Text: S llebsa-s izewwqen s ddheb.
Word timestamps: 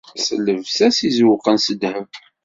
S 0.25 0.27
llebsa-s 0.43 0.97
izewwqen 1.07 1.57
s 1.65 1.67
ddheb. 1.73 2.09